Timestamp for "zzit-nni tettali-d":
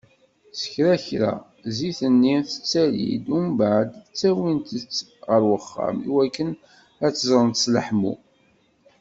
1.69-3.25